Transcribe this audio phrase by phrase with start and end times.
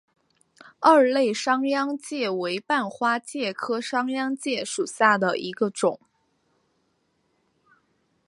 [0.79, 5.99] 二肋商鞅介为半花介科商鞅介属下的一个种。